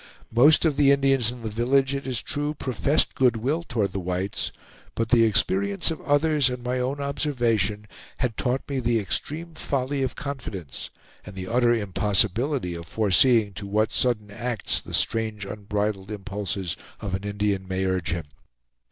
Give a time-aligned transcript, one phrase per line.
[0.31, 3.99] Most of the Indians in the village, it is true, professed good will toward the
[3.99, 4.51] whites,
[4.95, 7.85] but the experience of others and my own observation
[8.17, 10.89] had taught me the extreme folly of confidence,
[11.23, 17.13] and the utter impossibility of foreseeing to what sudden acts the strange unbridled impulses of
[17.13, 18.25] an Indian may urge him.